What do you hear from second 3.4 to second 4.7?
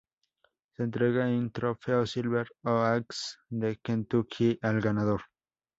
de Kentucky